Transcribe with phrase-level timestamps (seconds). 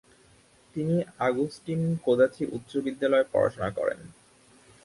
[0.75, 0.95] তিনি
[1.19, 3.99] আগুস্টিন কোদাজি উচ্চ বিদ্যালয়ে পড়াশোনা করেন।